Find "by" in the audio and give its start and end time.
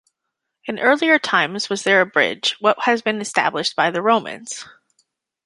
3.75-3.91